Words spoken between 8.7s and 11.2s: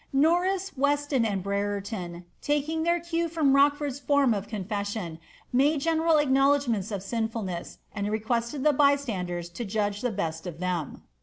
bystanders to judge the best of them.